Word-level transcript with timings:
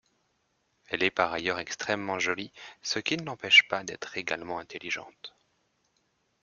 Elle 0.87 1.03
est 1.03 1.11
par 1.11 1.31
ailleurs 1.31 1.59
extrêmement 1.59 2.17
jolie 2.17 2.51
ce 2.81 2.97
qui 2.97 3.17
ne 3.17 3.23
l'empêche 3.23 3.67
pas 3.67 3.83
d'être 3.83 4.17
également 4.17 4.57
intelligente. 4.57 5.35